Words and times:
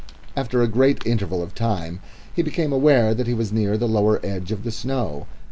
After 0.35 0.63
a 0.63 0.67
great 0.67 1.05
interval 1.05 1.43
of 1.43 1.53
time 1.53 1.99
he 2.35 2.41
became 2.41 2.73
aware 2.73 3.13
that 3.13 3.27
he 3.27 3.35
was 3.35 3.53
near 3.53 3.77
the 3.77 3.87
lower 3.87 4.19
edge 4.25 4.51
of 4.51 4.63
the 4.63 4.71
snow. 4.71 5.27